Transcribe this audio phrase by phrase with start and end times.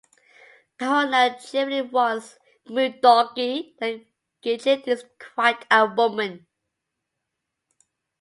[0.79, 4.03] Kahuna cheerfully warns Moondoggie that
[4.43, 6.47] Gidget is quite a woman.